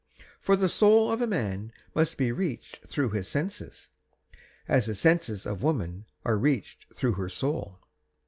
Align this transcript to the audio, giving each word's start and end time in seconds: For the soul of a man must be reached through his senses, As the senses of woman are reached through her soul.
For 0.39 0.55
the 0.55 0.67
soul 0.67 1.11
of 1.11 1.21
a 1.21 1.27
man 1.27 1.71
must 1.93 2.17
be 2.17 2.31
reached 2.31 2.87
through 2.87 3.11
his 3.11 3.27
senses, 3.27 3.89
As 4.67 4.87
the 4.87 4.95
senses 4.95 5.45
of 5.45 5.61
woman 5.61 6.07
are 6.25 6.39
reached 6.39 6.87
through 6.95 7.13
her 7.13 7.29
soul. 7.29 7.77